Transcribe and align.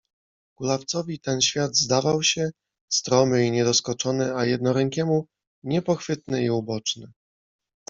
Kulawcowi 0.57 1.19
ten 1.19 1.41
świat 1.41 1.75
zdawał 1.77 2.23
się— 2.23 2.49
stromy 2.97 3.45
i 3.47 3.51
niedoskoczony, 3.51 4.35
a 4.35 4.45
jednorękiemu— 4.45 5.27
niepochwytny 5.63 6.43
i 6.43 6.49
uboczny. 6.49 7.11